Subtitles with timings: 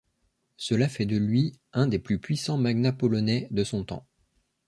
[0.57, 4.07] Cela fait de lui un des plus puissants magnats polonais de son temps.